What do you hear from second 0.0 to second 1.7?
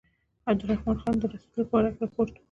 د عبدالرحمن خان د رسېدلو په